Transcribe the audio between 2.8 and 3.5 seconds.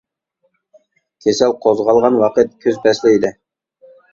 پەسلى ئىدى.